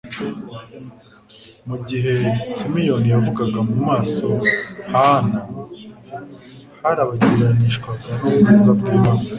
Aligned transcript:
Mu 1.67 1.75
gihe 1.87 2.13
Simiyoni 2.53 3.07
yavugaga 3.13 3.59
mu 3.67 3.75
maso 3.87 4.27
ha 4.93 5.05
Ana 5.17 5.39
harabagiranishwaga 6.81 8.11
n'ubwiza 8.21 8.71
bw'Imana, 8.77 9.23